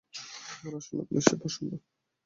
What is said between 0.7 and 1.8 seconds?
আসল নকলের সেই প্রসঙ্গ!